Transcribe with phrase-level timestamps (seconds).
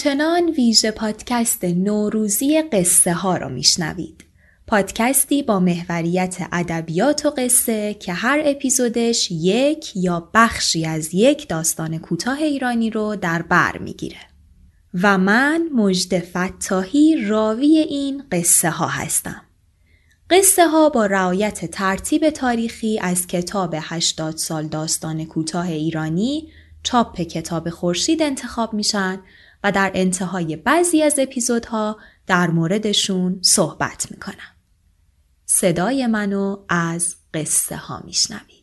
[0.00, 4.24] همچنان ویژه پادکست نوروزی قصه ها را میشنوید.
[4.66, 11.98] پادکستی با محوریت ادبیات و قصه که هر اپیزودش یک یا بخشی از یک داستان
[11.98, 14.20] کوتاه ایرانی رو در بر می‌گیره.
[15.02, 19.42] و من مجد فتاحی راوی این قصه ها هستم.
[20.30, 26.48] قصه ها با رعایت ترتیب تاریخی از کتاب 80 سال داستان کوتاه ایرانی
[26.82, 29.20] چاپ کتاب خورشید انتخاب میشن
[29.64, 34.56] و در انتهای بعضی از اپیزودها در موردشون صحبت می‌کنم.
[35.46, 38.60] صدای منو از قصه ها میشنوید.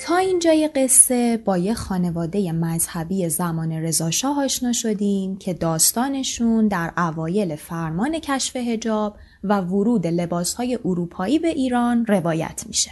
[0.00, 7.56] تا اینجای قصه با یه خانواده مذهبی زمان رضاشاه آشنا شدیم که داستانشون در اوایل
[7.56, 12.90] فرمان کشف هجاب و ورود لباسهای اروپایی به ایران روایت میشه.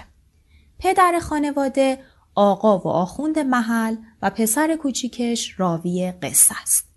[0.78, 1.98] پدر خانواده
[2.34, 6.88] آقا و آخوند محل و پسر کوچیکش راوی قصه است.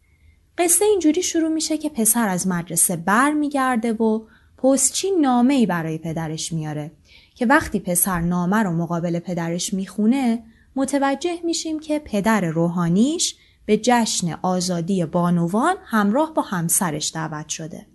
[0.58, 4.26] قصه اینجوری شروع میشه که پسر از مدرسه بر میگرده و
[4.58, 6.92] پستچی نامه ای برای پدرش میاره
[7.36, 10.44] که وقتی پسر نامه رو مقابل پدرش می‌خونه
[10.76, 17.88] متوجه میشیم که پدر روحانیش به جشن آزادی بانوان همراه با همسرش دعوت شده.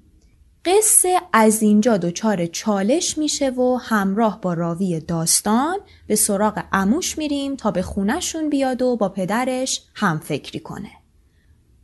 [0.67, 7.57] قصه از اینجا دچار چالش میشه و همراه با راوی داستان به سراغ اموش میریم
[7.57, 10.91] تا به خونشون بیاد و با پدرش هم فکری کنه.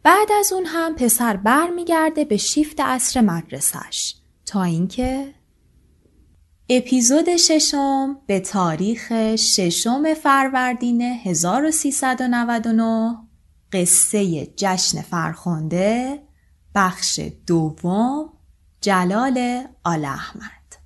[0.03, 4.15] بعد از اون هم پسر بر میگرده به شیفت عصر مدرسش
[4.47, 5.35] تا اینکه
[6.69, 13.17] اپیزود ششم به تاریخ ششم فروردین 1399
[13.73, 16.23] قصه جشن فرخنده
[16.75, 18.32] بخش دوم
[18.83, 20.77] جلال آل احمد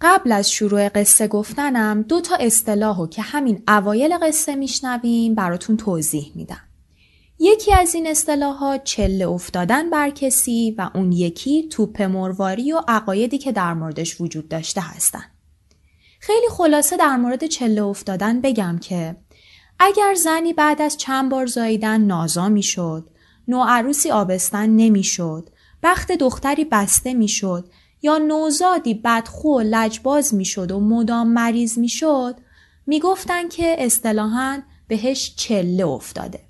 [0.00, 6.32] قبل از شروع قصه گفتنم دو تا اصطلاحو که همین اوایل قصه میشنویم براتون توضیح
[6.34, 6.60] میدم.
[7.38, 13.38] یکی از این اصطلاحات چله افتادن بر کسی و اون یکی توپ مرواری و عقایدی
[13.38, 15.24] که در موردش وجود داشته هستن.
[16.20, 19.16] خیلی خلاصه در مورد چله افتادن بگم که
[19.78, 23.10] اگر زنی بعد از چند بار زاییدن نازا می‌شد،
[23.48, 25.50] نوعروسی آبستن نمی‌شد،
[25.82, 27.70] بخت دختری بسته می‌شد
[28.02, 32.36] یا نوزادی بدخو و لجباز می‌شد و مدام مریض می‌شد
[32.86, 36.40] می‌گفتن که اصطلاحا بهش چله افتاده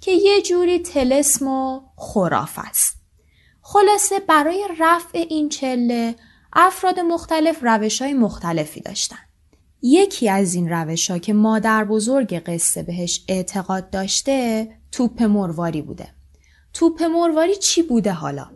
[0.00, 2.96] که یه جوری تلسم و خراف است.
[3.62, 6.14] خلاصه برای رفع این چله
[6.52, 9.18] افراد مختلف روش های مختلفی داشتن.
[9.82, 16.08] یکی از این روش ها که مادر بزرگ قصه بهش اعتقاد داشته توپ مرواری بوده.
[16.72, 18.50] توپ مرواری چی بوده حالا؟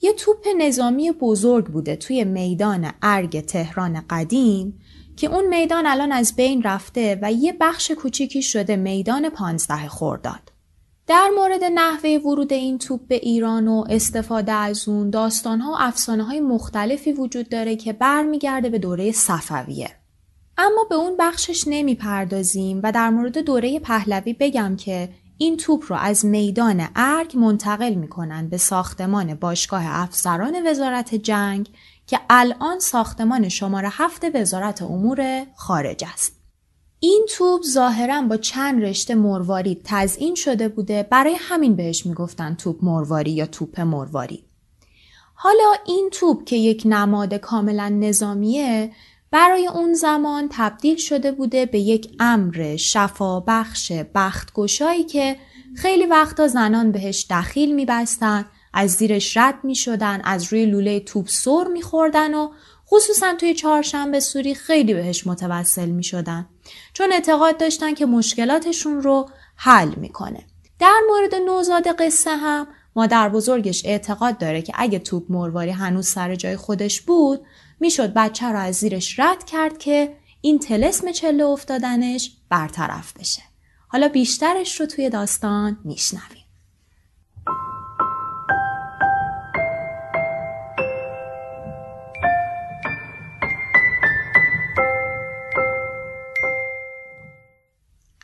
[0.00, 4.80] یه توپ نظامی بزرگ بوده توی میدان ارگ تهران قدیم
[5.16, 10.52] که اون میدان الان از بین رفته و یه بخش کوچیکی شده میدان پانزده خورداد.
[11.06, 16.24] در مورد نحوه ورود این توپ به ایران و استفاده از اون داستانها و افسانه
[16.24, 19.90] های مختلفی وجود داره که برمیگرده به دوره صفویه.
[20.58, 25.08] اما به اون بخشش نمی‌پردازیم و در مورد دوره پهلوی بگم که
[25.38, 31.68] این توپ رو از میدان ارگ منتقل می‌کنن به ساختمان باشگاه افسران وزارت جنگ
[32.06, 36.32] که الان ساختمان شماره هفت وزارت امور خارج است.
[37.00, 42.84] این توپ ظاهرا با چند رشته مرواری تزئین شده بوده برای همین بهش می‌گفتن توپ
[42.84, 44.44] مرواری یا توپ مرواری.
[45.34, 48.92] حالا این توپ که یک نماد کاملا نظامیه
[49.34, 55.36] برای اون زمان تبدیل شده بوده به یک امر شفا بخش بختگشایی که
[55.76, 61.28] خیلی وقتا زنان بهش دخیل میبستن از زیرش رد می شدن از روی لوله توپ
[61.28, 62.48] سر می خوردن و
[62.88, 66.46] خصوصا توی چهارشنبه سوری خیلی بهش متوسل می شدن
[66.92, 70.46] چون اعتقاد داشتن که مشکلاتشون رو حل می‌کنه.
[70.78, 72.66] در مورد نوزاد قصه هم
[72.96, 77.40] مادر بزرگش اعتقاد داره که اگه توپ مرواری هنوز سر جای خودش بود
[77.80, 83.42] می‌شد بچه را از زیرش رد کرد که این تلسم چله افتادنش برطرف بشه.
[83.88, 86.44] حالا بیشترش رو توی داستان میشنویم.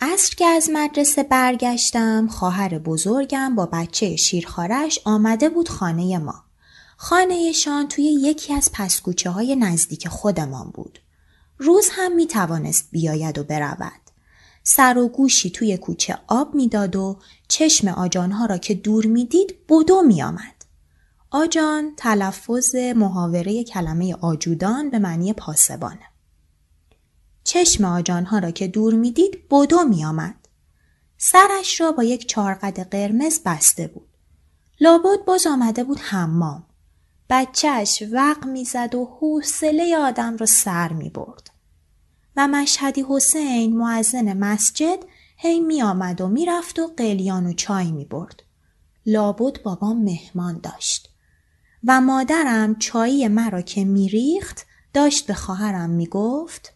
[0.01, 6.50] عصر که از مدرسه برگشتم خواهر بزرگم با بچه شیرخارش آمده بود خانه ما
[7.03, 10.99] خانهشان توی یکی از پسکوچه های نزدیک خودمان بود.
[11.59, 14.01] روز هم می توانست بیاید و برود.
[14.63, 17.19] سر و گوشی توی کوچه آب می‌داد و
[17.49, 20.65] چشم آجانها را که دور می‌دید بدو می آمد.
[21.31, 26.07] آجان تلفظ محاوره کلمه آجودان به معنی پاسبانه.
[27.45, 30.49] چشم آجانها را که دور می‌دید بدو می آمد.
[31.19, 34.09] سرش را با یک چارقد قرمز بسته بود.
[34.81, 36.67] لابد باز آمده بود حمام.
[37.31, 41.51] بچهش وق می‌زد و حوصله آدم را سر می برد.
[42.37, 44.99] و مشهدی حسین معزن مسجد
[45.37, 48.43] هی می آمد و می رفت و قلیان و چای می برد.
[49.07, 51.11] لابد بابام مهمان داشت.
[51.85, 56.73] و مادرم چایی مرا که میریخت داشت به خواهرم می‌گفت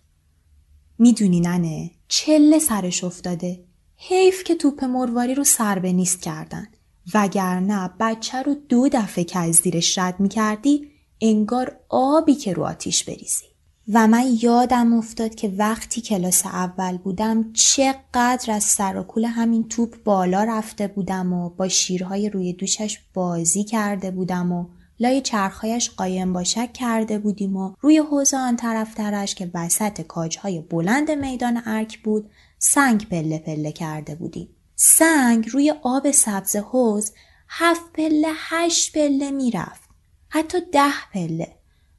[0.99, 3.65] می‌دونی ننه چله سرش افتاده
[3.97, 6.69] حیف که توپ مرواری رو سر به نیست کردن
[7.15, 10.89] وگرنه بچه رو دو دفعه که از زیرش رد می‌کردی
[11.21, 13.45] انگار آبی که رو آتیش بریزی
[13.93, 19.69] و من یادم افتاد که وقتی کلاس اول بودم چقدر از سر و کول همین
[19.69, 24.67] توپ بالا رفته بودم و با شیرهای روی دوشش بازی کرده بودم و
[25.01, 31.11] لای چرخهایش قایم باشک کرده بودیم و روی حوزه آن طرفترش که وسط کاجهای بلند
[31.11, 34.49] میدان ارک بود سنگ پله پله کرده بودیم.
[34.77, 37.13] سنگ روی آب سبز حوز
[37.49, 39.89] هفت پله هشت پله می‌رفت.
[40.29, 41.57] حتی ده پله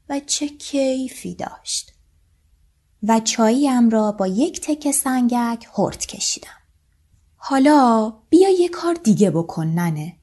[0.08, 1.92] و چه کیفی داشت.
[3.02, 6.48] و چاییم را با یک تکه سنگک هرت کشیدم.
[7.36, 10.16] حالا بیا یه کار دیگه بکن ننه.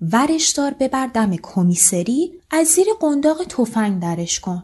[0.00, 4.62] ورش دار ببر دم کمیسری از زیر قنداق تفنگ درش کن.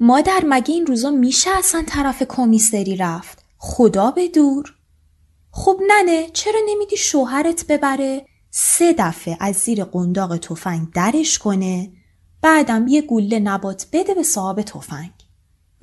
[0.00, 4.77] مادر مگه این روزا میشه اصلا طرف کمیسری رفت؟ خدا به دور.
[5.50, 11.92] خب ننه چرا نمیدی شوهرت ببره؟ سه دفعه از زیر قنداق تفنگ درش کنه
[12.42, 15.10] بعدم یه گوله نبات بده به صاحب تفنگ.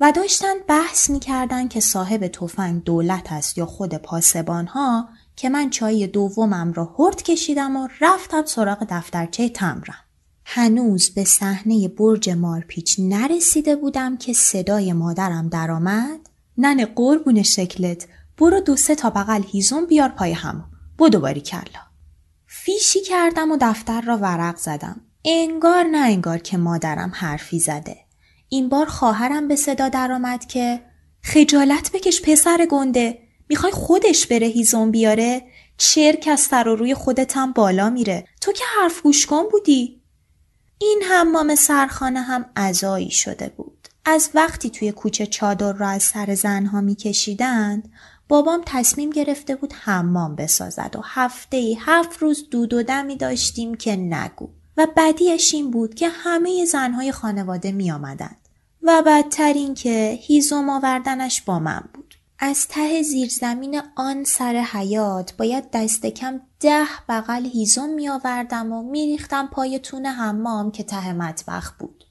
[0.00, 5.70] و داشتن بحث می‌کردن که صاحب تفنگ دولت است یا خود پاسبان ها که من
[5.70, 9.98] چای دومم را هرد کشیدم و رفتم سراغ دفترچه تمرم.
[10.44, 16.20] هنوز به صحنه برج مارپیچ نرسیده بودم که صدای مادرم درآمد
[16.58, 18.06] ننه قربون شکلت
[18.38, 20.64] برو دو سه تا بغل هیزم بیار پای هم
[20.98, 21.80] بدو باری کلا.
[22.46, 25.00] فیشی کردم و دفتر را ورق زدم.
[25.24, 27.96] انگار نه انگار که مادرم حرفی زده.
[28.48, 30.80] این بار خواهرم به صدا درآمد که
[31.22, 33.18] خجالت بکش پسر گنده.
[33.48, 35.42] می‌خوای خودش بره هیزم بیاره؟
[35.78, 38.26] چرک از سر و روی خودتم بالا میره.
[38.40, 40.02] تو که حرف گوش کن بودی.
[40.78, 43.88] این حمام سرخانه هم ازایی شده بود.
[44.04, 47.92] از وقتی توی کوچه چادر را از سر زنها میکشیدند
[48.28, 53.74] بابام تصمیم گرفته بود حمام بسازد و هفته ای هفت روز دود و دمی داشتیم
[53.74, 58.48] که نگو و بدیش این بود که همه زنهای خانواده می آمدند
[58.82, 62.14] و بدتر این که هیزم آوردنش با من بود.
[62.38, 68.82] از ته زیرزمین آن سر حیات باید دست کم ده بغل هیزم می آوردم و
[68.82, 72.05] می ریختم پای تون حمام که ته مطبخ بود.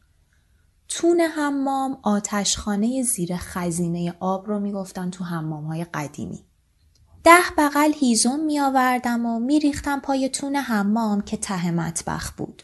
[0.89, 6.45] تون حمام آتشخانه زیر خزینه آب رو می‌گفتن تو حمام های قدیمی.
[7.23, 12.63] ده بغل هیزم می آوردم و می ریختم پای تون حمام که ته مطبخ بود.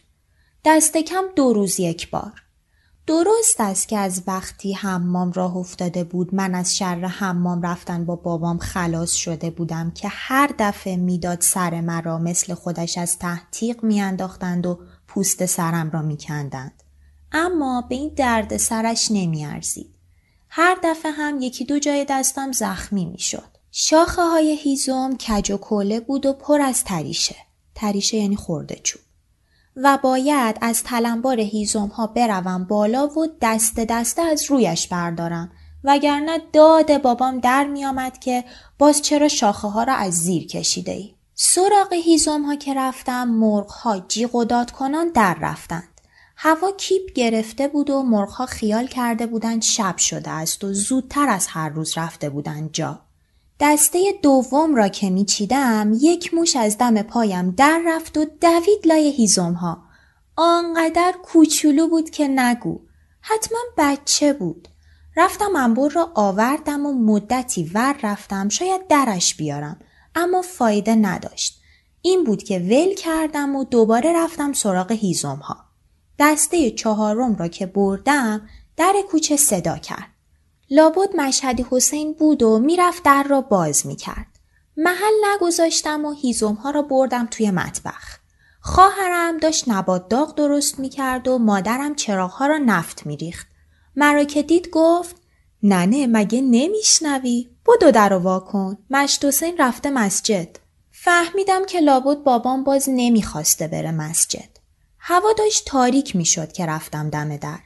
[0.65, 2.43] دست کم دو روز یک بار.
[3.07, 8.15] درست است که از وقتی حمام راه افتاده بود من از شر حمام رفتن با
[8.15, 14.65] بابام خلاص شده بودم که هر دفعه می‌داد سر مرا مثل خودش از تحتیق میانداختند
[14.65, 16.80] و پوست سرم را میکندند.
[17.31, 19.95] اما به این درد سرش نمیارزید.
[20.49, 23.51] هر دفعه هم یکی دو جای دستم زخمی می‌شد.
[23.71, 27.35] شاخه های هیزم کج و کوله بود و پر از تریشه.
[27.75, 29.01] تریشه یعنی خورده چوب.
[29.75, 35.51] و باید از تلمبار هیزم ها بروم بالا و دست دسته از رویش بردارم
[35.83, 38.43] وگرنه داد بابام در می آمد که
[38.79, 41.13] باز چرا شاخه ها را از زیر کشیده ای.
[41.35, 45.90] سراغ هیزم ها که رفتم مرغ ها جیغ و داد کنان در رفتند.
[46.43, 51.29] هوا کیپ گرفته بود و مرغ ها خیال کرده بودند شب شده است و زودتر
[51.29, 52.99] از هر روز رفته بودند جا.
[53.59, 59.11] دسته دوم را که میچیدم یک موش از دم پایم در رفت و دوید لای
[59.11, 59.83] هیزم ها.
[60.35, 62.79] آنقدر کوچولو بود که نگو.
[63.21, 64.67] حتما بچه بود.
[65.17, 69.79] رفتم انبر را آوردم و مدتی ور رفتم شاید درش بیارم
[70.15, 71.61] اما فایده نداشت.
[72.01, 75.70] این بود که ول کردم و دوباره رفتم سراغ هیزم ها.
[76.21, 80.07] دسته چهارم را که بردم در کوچه صدا کرد.
[80.69, 84.27] لابد مشهدی حسین بود و می‌رفت در را باز می‌کرد.
[84.77, 88.19] محل نگذاشتم و هیزم ها را بردم توی مطبخ.
[88.61, 93.47] خواهرم داشت نبات داغ درست می کرد و مادرم چراغ ها را نفت می ریخت.
[93.95, 95.15] مرا که دید گفت
[95.63, 98.77] ننه مگه نمیشنوی؟ بدو در وا کن.
[98.89, 100.59] مشت حسین رفته مسجد.
[100.91, 104.60] فهمیدم که لابد بابام باز نمی‌خواسته بره مسجد.
[105.03, 107.59] هوا داشت تاریک می‌شد که رفتم دم در.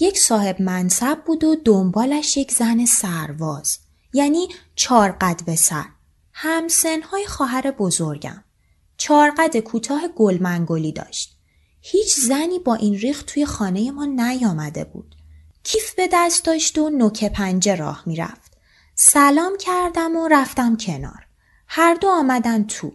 [0.00, 3.78] یک صاحب منصب بود و دنبالش یک زن سرواز.
[4.12, 5.84] یعنی چار قد به سر.
[6.32, 8.44] همسنهای خواهر بزرگم.
[8.96, 11.38] چار قد کوتاه گلمنگلی داشت.
[11.80, 15.14] هیچ زنی با این ریخت توی خانه ما نیامده بود.
[15.62, 18.52] کیف به دست داشت و نوک پنجه راه می‌رفت.
[18.94, 21.26] سلام کردم و رفتم کنار.
[21.66, 22.92] هر دو آمدن تو.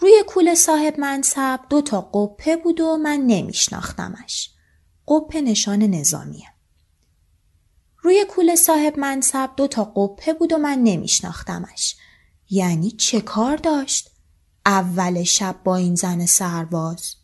[0.00, 4.50] روی کول صاحب منصب دو تا قپه بود و من نمیشناختمش.
[5.08, 6.48] قپه نشان نظامیه.
[8.02, 11.96] روی کول صاحب منصب دو تا قپه بود و من نمیشناختمش.
[12.50, 14.10] یعنی چه کار داشت؟
[14.66, 17.14] اول شب با این زن سرباز.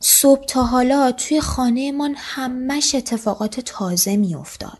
[0.00, 4.78] صبح تا حالا توی خانه من همش اتفاقات تازه میافتاد.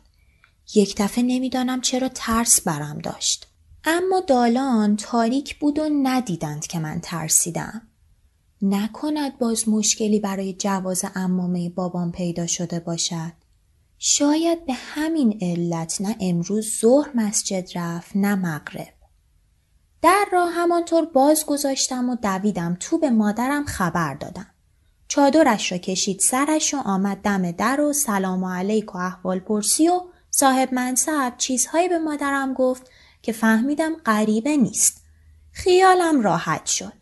[0.75, 3.52] یک دفعه نمی‌دانم چرا ترس برم داشت.
[3.85, 7.83] اما دالان تاریک بود و ندیدند که من ترسیدم.
[8.63, 13.33] نکند باز مشکلی برای جواز امامه بابام پیدا شده باشد.
[13.99, 18.93] شاید به همین علت نه امروز ظهر مسجد رفت نه مغرب.
[20.03, 24.47] در را همانطور باز گذاشتم و دویدم تو به مادرم خبر دادم.
[25.09, 30.01] چادرش را کشید سرش و آمد دم در و سلام علیک و احوال پرسی و
[30.31, 32.91] صاحب منصب چیزهایی به مادرم گفت
[33.23, 35.03] که فهمیدم غریبه نیست.
[35.53, 36.93] خیالم راحت شد.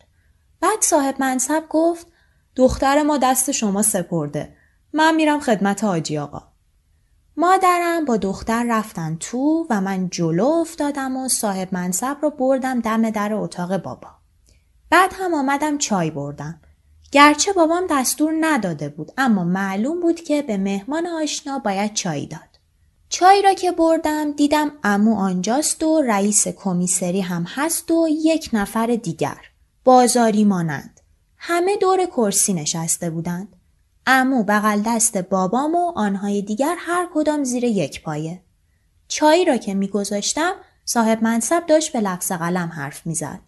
[0.61, 2.07] بعد صاحب منصب گفت
[2.55, 4.55] دختر ما دست شما سپرده.
[4.93, 6.43] من میرم خدمت آجی آقا.
[7.37, 13.09] مادرم با دختر رفتن تو و من جلو افتادم و صاحب منصب رو بردم دم
[13.09, 14.09] در اتاق بابا.
[14.89, 16.61] بعد هم آمدم چای بردم.
[17.11, 22.50] گرچه بابام دستور نداده بود اما معلوم بود که به مهمان آشنا باید چای داد.
[23.13, 28.87] چای را که بردم دیدم امو آنجاست و رئیس کمیسری هم هست و یک نفر
[28.87, 29.37] دیگر.
[29.83, 31.01] بازاری مانند.
[31.37, 33.55] همه دور کرسی نشسته بودند.
[34.05, 38.41] امو بغل دست بابام و آنهای دیگر هر کدام زیر یک پایه.
[39.07, 40.53] چای را که میگذاشتم
[40.85, 43.39] صاحب منصب داشت به لفظ قلم حرف می‌زد.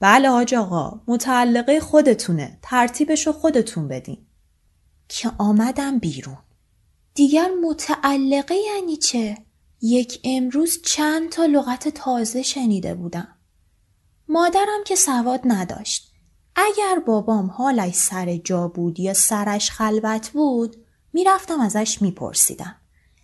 [0.00, 4.26] بله حاج آقا متعلقه خودتونه ترتیبش رو خودتون بدین.
[5.08, 6.38] که آمدم بیرون.
[7.14, 9.38] دیگر متعلقه یعنی چه؟
[9.82, 13.36] یک امروز چند تا لغت تازه شنیده بودم.
[14.28, 16.12] مادرم که سواد نداشت.
[16.56, 20.76] اگر بابام حالش سر جا بود یا سرش خلوت بود
[21.12, 22.76] می‌رفتم ازش میپرسیدم.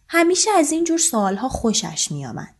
[0.08, 2.54] همیشه از این جور سوالها خوشش میآمد.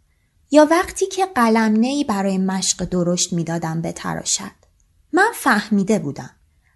[0.50, 4.52] یا وقتی که قلم نی برای مشق درشت می‌دادم به تراشد.
[5.12, 6.30] من فهمیده بودم.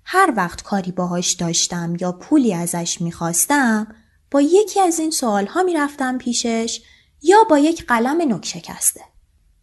[0.04, 3.94] هر وقت کاری باهاش داشتم یا پولی ازش می‌خواستم
[4.30, 6.82] با یکی از این سوال ها می رفتم پیشش
[7.22, 9.00] یا با یک قلم نک شکسته.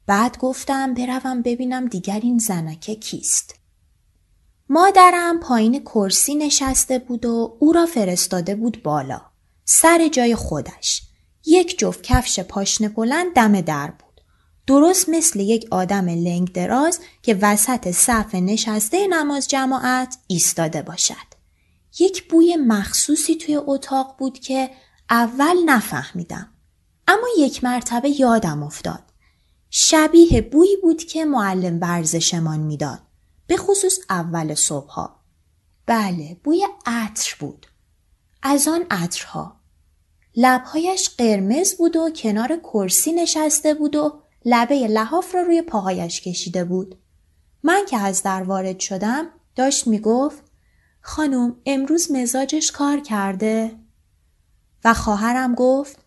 [0.07, 3.55] بعد گفتم بروم ببینم دیگر این زنکه کیست.
[4.69, 9.21] مادرم پایین کرسی نشسته بود و او را فرستاده بود بالا.
[9.65, 11.01] سر جای خودش.
[11.45, 14.21] یک جفت کفش پاشنه بلند دم در بود.
[14.67, 21.26] درست مثل یک آدم لنگ دراز که وسط صف نشسته نماز جماعت ایستاده باشد.
[21.99, 24.69] یک بوی مخصوصی توی اتاق بود که
[25.09, 26.49] اول نفهمیدم.
[27.07, 29.03] اما یک مرتبه یادم افتاد.
[29.69, 32.99] شبیه بویی بود که معلم ورزشمان می‌داد.
[33.47, 35.19] به خصوص اول صبحها.
[35.85, 37.65] بله بوی عطر بود.
[38.41, 39.59] از آن عطرها.
[40.35, 46.63] لبهایش قرمز بود و کنار کرسی نشسته بود و لبه لحاف را روی پاهایش کشیده
[46.63, 46.95] بود.
[47.63, 50.43] من که از در وارد شدم داشت می‌گفت
[51.07, 53.75] خانم امروز مزاجش کار کرده؟
[54.83, 55.99] و خواهرم گفت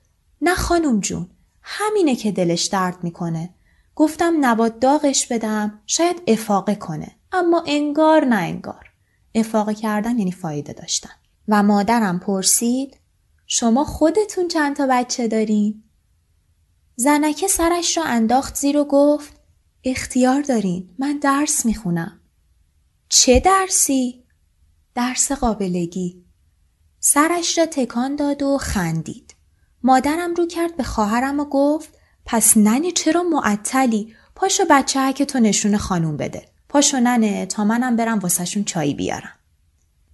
[0.42, 1.30] نه خانم جون
[1.62, 3.54] همینه که دلش درد می‌کنه.
[3.94, 8.90] گفتم نبات داغش بدم شاید افاقه کنه اما انگار نه انگار.
[9.34, 11.14] افاقه کردن یعنی فایده داشتن.
[11.48, 12.96] و مادرم پرسید
[13.46, 15.82] شما خودتون چند تا بچه دارین؟
[16.96, 19.32] زنکه سرش را انداخت زیر و گفت
[19.84, 22.20] اختیار دارین من درس می‌خونم.
[23.08, 24.24] چه درسی؟
[24.94, 26.24] درس قابلگی.
[27.00, 29.34] سرش را تکان داد و خندید.
[29.82, 31.88] مادرم رو کرد به خواهرم و گفت
[32.26, 36.44] پس ننی چرا معطلی؟ پاشو بچه که تو نشون خانوم بده.
[36.68, 39.32] پاشو ننه تا منم برم واسهشون چایی بیارم.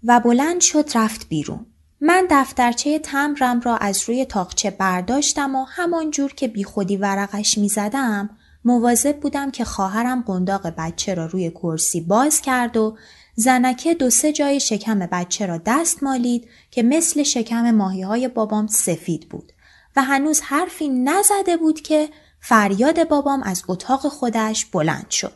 [0.05, 1.67] و بلند شد رفت بیرون.
[2.01, 8.31] من دفترچه تمرم را از روی تاقچه برداشتم و همان جور که بیخودی ورقش می‌زدم
[8.65, 12.97] مواظب بودم که خواهرم قنداق بچه را روی کرسی باز کرد و
[13.37, 18.67] زنکه دو سه جای شکم بچه را دست مالید که مثل شکم ماهی های بابام
[18.67, 19.53] سفید بود
[19.97, 22.09] و هنوز حرفی نزده بود که
[22.41, 25.33] فریاد بابام از اتاق خودش بلند شد.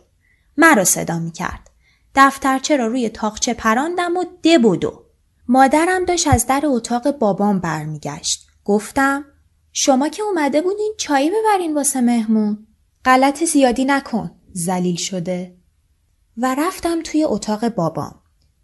[0.57, 1.71] مرا صدا می کرد.
[2.15, 4.25] دفترچه را روی تاقچه پراندم و
[4.77, 5.05] دو.
[5.49, 8.47] مادرم داشت از در اتاق بابام برمیگشت.
[8.65, 9.25] گفتم
[9.73, 12.67] شما که اومده بودین چایی ببرین واسه مهمون.
[13.05, 14.31] غلط زیادی نکن.
[14.53, 15.60] زلیل شده.
[16.43, 18.15] و رفتم توی اتاق بابام.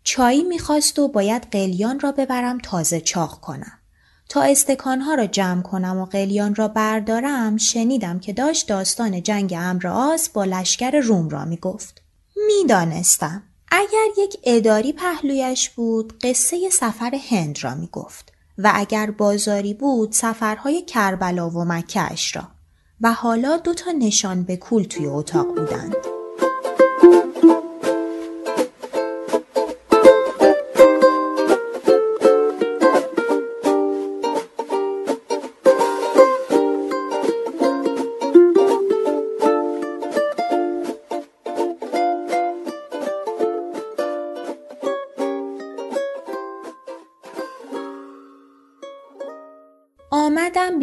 [0.04, 3.78] چایی می‌خواست و باید قلیان را ببرم تازه چاق کنم.
[4.28, 9.87] تا استکانها را جمع کنم و قلیان را بردارم شنیدم که داشت داستان جنگ امر
[9.87, 12.02] آس با لشکر روم را می‌گفت.
[12.47, 20.12] می‌دانستم اگر یک اداری پهلویش بود قصه سفر هند را می‌گفت و اگر بازاری بود
[20.12, 22.49] سفرهای کربلا و مکهش را
[23.00, 26.16] و حالا دو تا نشان به کول توی اتاق بودند.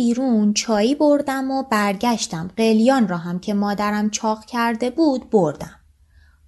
[0.03, 5.79] بیرون چایی بردم و برگشتم قلیان را هم که مادرم چاق کرده بود بردم.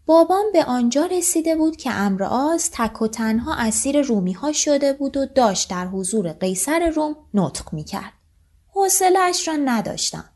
[0.06, 1.92] بابام به آنجا رسیده بود که
[2.30, 7.16] آز تک و تنها اسیر رومی ها شده بود و داشت در حضور قیصر روم
[7.34, 8.14] نطق می کرد.
[8.74, 10.30] حوصلهاش را نداشتم.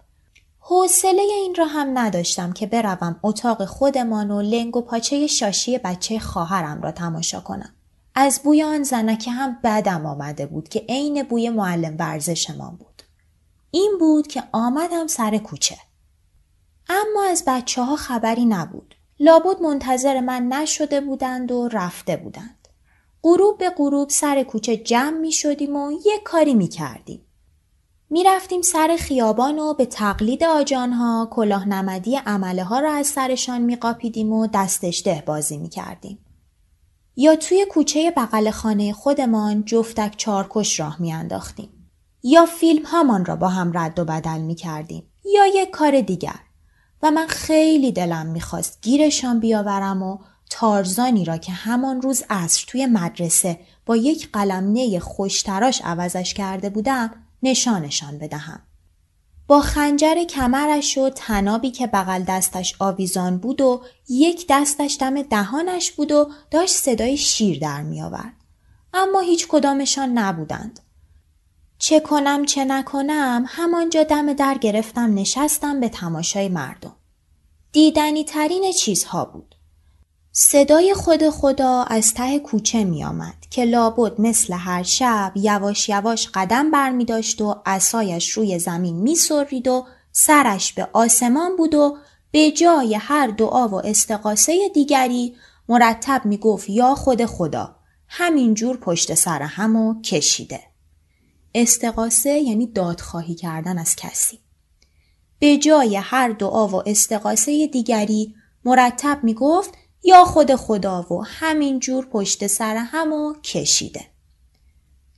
[0.60, 6.20] حوصله این را هم نداشتم که بروم اتاق خودمان و لنگ و پاچه شاشی بچه
[6.20, 7.74] خواهرم را تماشا کنم.
[8.16, 12.89] از بوی آن زنکه هم بدم آمده بود که عین بوی معلم ورزشمان بود.
[13.72, 15.78] این بود که آمدم سر کوچه.
[16.90, 18.96] اما از بچه ها خبری نبود.
[19.20, 22.68] لابد منتظر من نشده بودند و رفته بودند.
[23.24, 27.26] غروب به غروب سر کوچه جمع می شدیم و یک کاری می کردیم.
[28.10, 33.62] می رفتیم سر خیابان و به تقلید آجانها کلاه نمدی عمله ها را از سرشان
[33.62, 36.26] می قاپیدیم و دستشته بازی می کردیم.
[37.16, 41.79] یا توی کوچه بغل خانه خودمان جفتک چارکش راه میانداختیم.
[42.24, 45.04] یا فیلم هامان را با هم رد و بدل می کردیم.
[45.36, 46.40] یا یک کار دیگر.
[47.04, 50.18] و من خیلی دلم می‌خواست گیرشان بیاورم و
[50.50, 57.12] تارزانی را که همان روز عصر توی مدرسه با یک قلمنه خوشتراش عوضش کرده بودم
[57.44, 58.62] نشانشان بدهم.
[59.48, 65.92] با خنجر کمرش و تنابی که بغل دستش آویزان بود و یک دستش دم دهانش
[65.92, 68.34] بود و داشت صدای شیر در می آورد.
[68.94, 70.80] اما هیچ کدامشان نبودند.
[71.80, 76.96] چه کنم چه نکنم همانجا دم در گرفتم نشستم به تماشای مردم.
[77.72, 79.56] دیدنی ترین چیزها بود.
[80.32, 86.30] صدای خود خدا از ته کوچه می آمد که لابد مثل هر شب یواش یواش
[86.34, 91.76] قدم بر می داشت و اسایش روی زمین می سرید و سرش به آسمان بود
[91.76, 91.98] و
[92.32, 95.36] به جای هر دعا و استقاسه دیگری
[95.70, 97.76] مرتب می گفت یا خود خدا
[98.08, 100.69] همینجور پشت سر همو کشیده.
[101.54, 104.40] استقاسه یعنی دادخواهی کردن از کسی.
[105.40, 108.36] به جای هر دعا و استقاسه دیگری
[108.66, 114.06] مرتب می گفت یا خود خدا و همین جور پشت سر هم کشیده.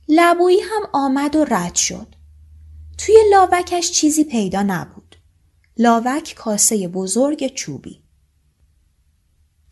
[0.08, 2.14] لبویی هم آمد و رد شد.
[2.98, 5.16] توی لاوکش چیزی پیدا نبود.
[5.78, 8.02] لاوک کاسه بزرگ چوبی.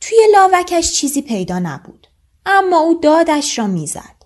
[0.01, 2.07] توی لاوکش چیزی پیدا نبود.
[2.47, 4.20] اما او دادش را می‌زد.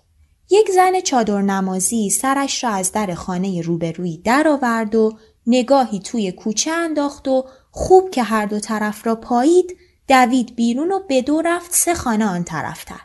[0.49, 6.71] یک زن چادر نمازی سرش را از در خانه روبرویی درآورد و نگاهی توی کوچه
[6.71, 9.77] انداخت و خوب که هر دو طرف را پایید
[10.07, 13.01] دوید بیرون و به دو رفت سه خانه آن طرفتر.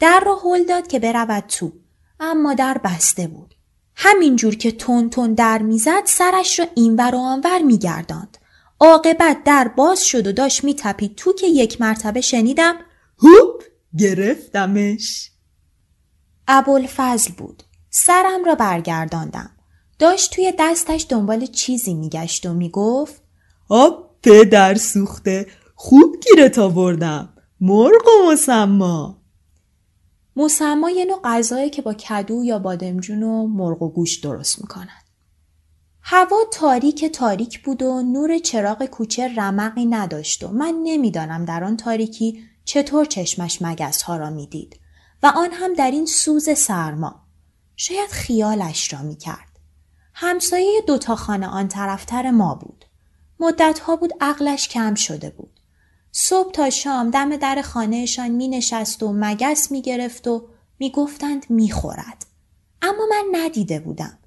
[0.00, 1.72] در را هل داد که برود تو
[2.20, 3.54] اما در بسته بود.
[3.96, 8.38] همینجور که تون تون در می‌زد سرش را اینور و آنور میگرداند.
[8.80, 12.74] عاقبت در باز شد و داشت میتپید تو که یک مرتبه شنیدم
[13.18, 13.62] هوپ
[13.98, 15.31] گرفتمش.
[16.48, 17.62] ابوالفضل بود.
[17.90, 19.50] سرم را برگرداندم.
[19.98, 23.22] داشت توی دستش دنبال چیزی میگشت و می‌گفت
[23.68, 27.28] آب پدر سوخته خوب گیرت آوردم
[27.60, 29.22] مرغ و مسما
[30.36, 35.02] مسما یه نوع غذایی که با کدو یا بادمجون و مرغ و گوش درست می‌کنن
[36.02, 41.76] هوا تاریک تاریک بود و نور چراغ کوچه رمقی نداشت و من نمی‌دانم در آن
[41.76, 44.80] تاریکی چطور چشمش مگس ها را می‌دید
[45.22, 47.22] و آن هم در این سوز سرما
[47.76, 49.58] شاید خیالش را می‌کرد
[50.14, 52.84] همسایه دوتا خانه آن طرفتر ما بود
[53.40, 55.60] مدتها بود عقلش کم شده بود.
[56.12, 61.46] صبح تا شام دم در خانهشان می نشست و مگس می گرفت و می گفتند
[61.48, 62.26] می خورد.
[62.82, 64.18] اما من ندیده بودم.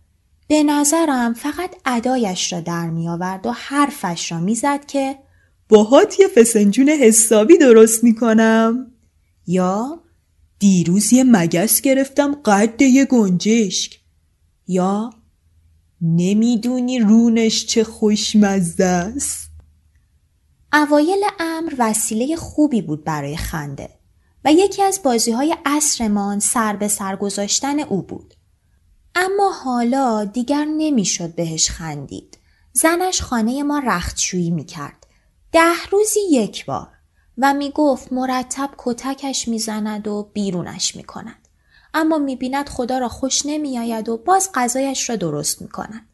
[0.48, 5.20] به نظرم فقط ادایش را در می آورد و حرفش را می زد که
[5.70, 8.92] باهات یه فسنجون حسابی درست می کنم.
[9.48, 10.00] یا
[10.60, 14.00] دیروز یه مگس گرفتم قد یه گنجشک.
[14.68, 15.10] یا
[16.02, 19.50] نمی‌دونی رونش چه خوشمزه است.
[20.74, 23.90] اوایل امر وسیله خوبی بود برای خنده
[24.46, 28.34] و یکی از بازی های عصرمان سر به سر گذاشتن او بود.
[29.16, 32.38] اما حالا دیگر نمی‌شد بهش خندید.
[32.74, 35.08] زنش خانه ما رختشویی می کرد.
[35.52, 36.95] ده روزی یک بار
[37.38, 41.48] و می گفت مرتب کتکش می‌زند و بیرونش می کند.
[41.94, 46.08] اما می بیند خدا را خوش نمی آید و باز غذایش را درست می کند.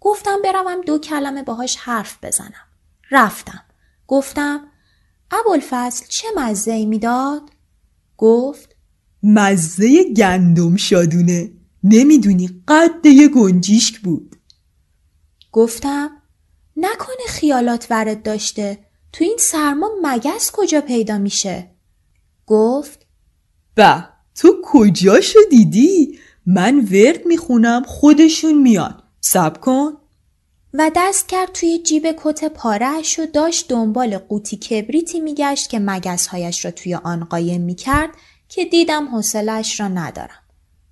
[0.00, 2.66] گفتم بروم دو کلمه باهاش حرف بزنم.
[3.10, 3.62] رفتم.
[4.06, 4.60] گفتم
[5.30, 7.42] ابوالفضل چه مزه می‌داد؟
[8.16, 8.76] گفت
[9.22, 11.52] مزه گندم شادونه
[11.84, 14.36] نمی‌دونی قد یه گنجیشک بود
[15.52, 16.10] گفتم
[16.76, 18.83] نکنه خیالات ورد داشته
[19.14, 21.70] تو این سرما مگس کجا پیدا میشه؟
[22.46, 23.06] گفت
[23.74, 29.92] به تو کجاشو دیدی؟ من ورد می‌خونم خودشون میان سب کن
[30.74, 36.64] و دست کرد توی جیب کت پارهش و داشت دنبال قوطی کبریتی میگشت که مگسهایش
[36.64, 38.10] را توی آن قایم می‌کرد
[38.48, 40.42] که دیدم حوصلش را ندارم.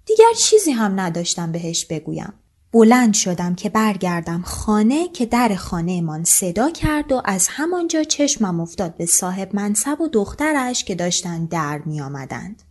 [0.06, 2.32] دیگر چیزی هم نداشتم بهش بگویم.
[2.72, 8.60] بلند شدم که برگردم خانه که در خانه من صدا کرد و از همانجا چشمم
[8.60, 12.62] افتاد به صاحب منصب و دخترش که داشتن در می آمدند.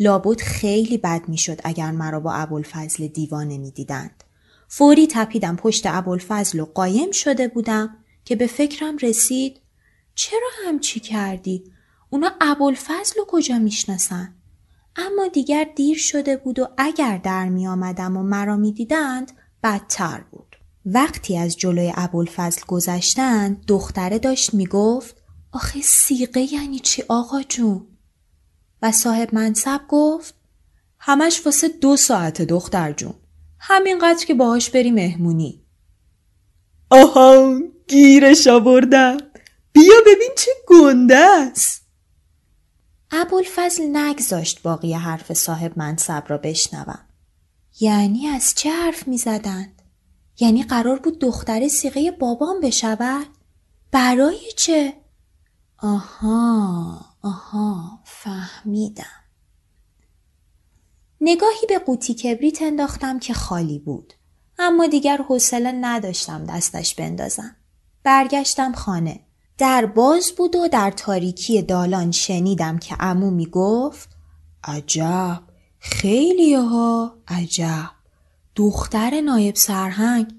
[0.00, 4.24] لابد خیلی بد می شد اگر مرا با ابوالفضل دیوانه می دیدند.
[4.68, 9.60] فوری تپیدم پشت ابوالفضل و قایم شده بودم که به فکرم رسید
[10.14, 11.64] چرا همچی کردی؟
[12.10, 14.35] اونا ابوالفضل رو کجا می‌شناسن؟
[14.96, 19.32] اما دیگر دیر شده بود و اگر در می آمدم و مرا می دیدند
[19.62, 20.56] بدتر بود.
[20.86, 25.16] وقتی از جلوی ابوالفضل گذشتند دختره داشت می گفت
[25.52, 27.86] آخه سیقه یعنی چی آقا جون؟
[28.82, 30.34] و صاحب منصب گفت
[30.98, 33.14] همش واسه دو ساعت دختر جون.
[33.58, 35.62] همینقدر که باهاش بری مهمونی.
[36.90, 39.16] آها گیرش آوردم.
[39.72, 41.85] بیا ببین چه گنده است.
[43.10, 47.00] ابوالفضل نگذاشت باقی حرف صاحب منصب را بشنوم.
[47.80, 49.82] یعنی از چه حرف می زدند؟
[50.40, 53.26] یعنی قرار بود دختر سیغه بابام بشود؟
[53.90, 54.94] برای چه؟
[55.78, 59.04] آها آها فهمیدم.
[61.20, 64.12] نگاهی به قوطی کبریت انداختم که خالی بود.
[64.58, 67.56] اما دیگر حوصله نداشتم دستش بندازم.
[68.02, 69.25] برگشتم خانه.
[69.58, 74.08] در باز بود و در تاریکی دالان شنیدم که امو می گفت
[74.64, 75.42] عجب
[75.78, 77.90] خیلی ها عجب.
[78.56, 80.34] دختر نایب سرهنگ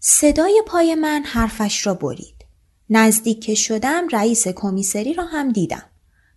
[0.00, 2.44] صدای پای من حرفش را برید.
[2.90, 5.82] نزدیک که شدم رئیس کمیسری را هم دیدم.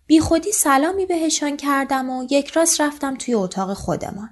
[0.06, 4.30] بی خودی سلامی بهشان کردم و یک راست رفتم توی اتاق خودمان.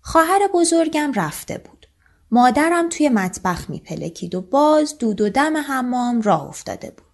[0.00, 1.86] خواهر بزرگم رفته بود.
[2.30, 7.09] مادرم توی مطبخ میپلکید و باز دود و دم حمام راه افتاده بود.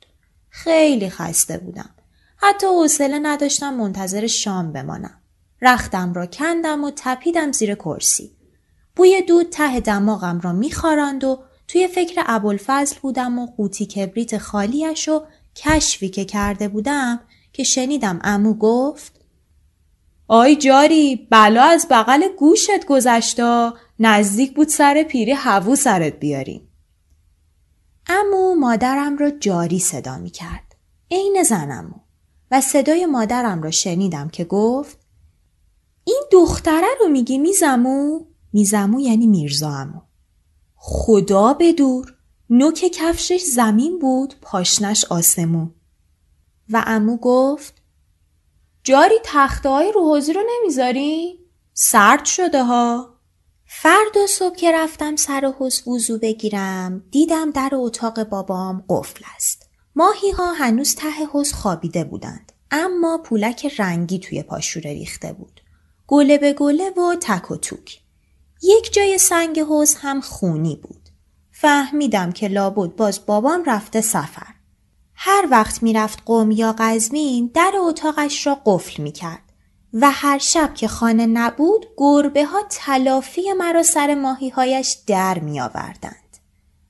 [0.57, 1.91] خیلی خسته بودم.
[2.37, 5.21] حتی حوصله نداشتم منتظر شام بمانم.
[5.63, 8.31] رختم را کندم و تپیدم زیر کرسی.
[8.97, 11.39] بوی دود ته دماغم را میخاراند و
[11.69, 15.23] توی فکر ابوالفضل بودم و قوطی کبریت خالیش و
[15.57, 17.21] کشفی که کرده بودم
[17.53, 19.13] که شنیدم امو گفت
[20.29, 26.66] آی جاری بلا از بغل گوشت گذشتا نزدیک بود سر پیری هوو سرت بیاریم.
[28.09, 30.77] امو مادرم را جاری صدا می کرد.
[31.11, 31.95] عین زنمو.
[32.51, 34.99] و صدای مادرم را شنیدم که گفت
[36.05, 38.21] این دختره رو میگی میزمو؟
[38.53, 40.01] میزمو یعنی میرزا امو.
[40.75, 42.15] خدا بدور
[42.51, 45.75] نوک کفشش زمین بود پاشنش آسمون.
[46.71, 47.83] و امو گفت
[48.85, 51.39] جاری تخته های رو حوزی رو نمی‌ذاری؟
[51.73, 53.16] سرد شده ها.
[53.79, 59.69] فردا صبح که رفتم سر حس وضو بگیرم دیدم در اتاق بابام قفل است.
[59.97, 65.61] ماهی ها هنوز ته حس خوابیده بودند اما پولک رنگی توی پاشوره ریخته بود.
[66.07, 68.01] گله به گله و تک و توک.
[68.63, 71.09] یک جای سنگ حوز هم خونی بود.
[71.51, 74.55] فهمیدم که لابد باز بابام رفته سفر.
[75.15, 79.46] هر وقت می‌رفت قوم یا قزمین در اتاقش را قفل می‌کرد.
[80.01, 85.61] و هر شب که خانه نبود گربه ها تلافی مرا سر ماهی هایش در می
[85.61, 86.37] آوردند.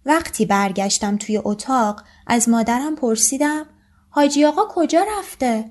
[0.07, 3.66] وقتی برگشتم توی اتاق از مادرم پرسیدم
[4.11, 5.71] حاجی آقا کجا رفته؟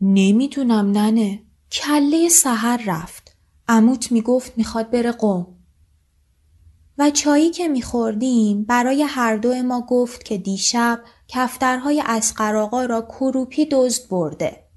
[0.00, 3.36] نمی‌دونم ننه کله سحر رفت
[3.68, 5.46] عموت می‌گفت می‌خواد بره قوم
[6.98, 12.52] و چایی که میخوردیم برای هر دو ما گفت که دیشب کفترهای اسقر
[12.86, 14.67] را کروپی دزد برده.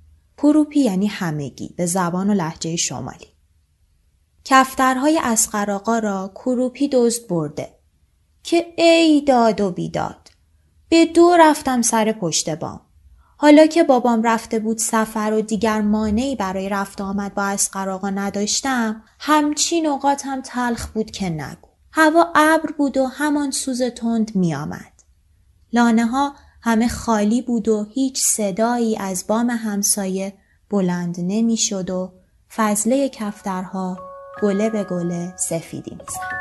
[0.42, 3.28] کروپی یعنی همگی به زبان و لحجه شمالی.
[4.46, 7.76] کفترهای اسقر را کروپی دزد برده.
[8.44, 10.30] که ای داد و بیداد.
[10.90, 12.82] به دو رفتم سر پشت بام.
[13.38, 19.04] حالا که بابام رفته بود سفر و دیگر مانعی برای رفت آمد با اسقر نداشتم
[19.20, 21.68] همچین اوقات هم تلخ بود که نگو.
[21.92, 25.04] هوا ابر بود و همان سوز تند می آمد.
[25.74, 30.34] لانه ها همه خالی بود و هیچ صدایی از بام همسایه
[30.70, 32.12] بلند نمی شد و
[32.56, 33.98] فضله کفترها
[34.42, 36.41] گله به گله سفیدی می زد.